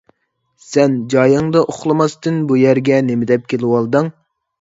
[0.67, 4.11] سەن جايىڭدا ئۇخلىماستىن بۇ يەرگە نېمىدەپ كېلىۋالدىڭ؟